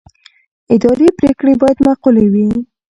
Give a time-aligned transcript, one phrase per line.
[0.73, 2.49] اداري پرېکړې باید معقولې وي.